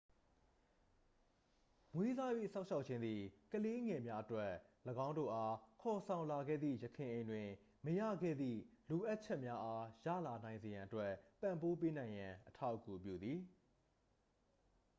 [1.93, 4.51] မွေးစား၍ စောင့်ရှောက်ခြင်းသည် ကလေးငယ်များအတွက်
[5.05, 7.47] ၎င်းတို့အား ခေါ်ဆောင်လာခဲ့သည့် ယခင်အိမ်တွင်
[7.85, 8.59] မရခဲ့သည့်
[8.89, 11.11] လိုအပ်ချက်များအားရလာနိုင်စေရန်အတွက်
[11.41, 13.39] ပံ့ပိုးပေးနိုင်ရန် အထောက်အကူပြုသည်